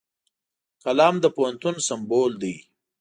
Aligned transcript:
قلم 0.83 1.15
د 1.23 1.25
پوهنتون 1.35 1.75
سمبول 1.87 2.31
دی 2.41 2.55